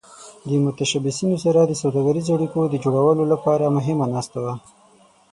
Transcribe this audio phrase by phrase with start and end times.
[0.47, 4.53] د متشبثینو سره د سوداګریزو اړیکو د جوړولو لپاره مهمه ناسته وه.